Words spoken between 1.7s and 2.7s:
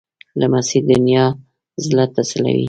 زړه تسلوي.